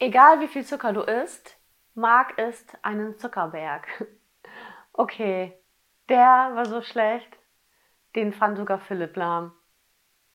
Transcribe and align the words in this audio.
Egal 0.00 0.40
wie 0.40 0.48
viel 0.48 0.64
Zucker 0.64 0.92
du 0.92 1.02
isst, 1.02 1.56
Marc 1.94 2.38
isst 2.38 2.76
einen 2.82 3.18
Zuckerberg. 3.18 3.86
Okay, 4.92 5.56
der 6.08 6.50
war 6.54 6.66
so 6.66 6.82
schlecht, 6.82 7.38
den 8.16 8.32
fand 8.32 8.58
sogar 8.58 8.80
Philipp 8.80 9.16
lahm. 9.16 9.52